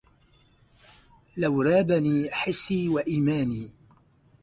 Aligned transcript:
لو 1.37 1.61
رابني 1.61 2.31
حسي 2.31 2.89
وإيماني 2.89 3.69